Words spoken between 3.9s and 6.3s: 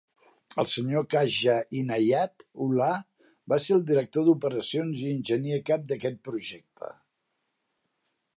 director d'operacions i enginyer cap d'aquest